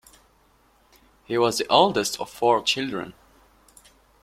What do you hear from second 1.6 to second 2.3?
oldest of